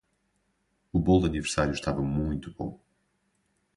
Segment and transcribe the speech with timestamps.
[0.91, 2.79] O bolo de aniversário estava muito bom.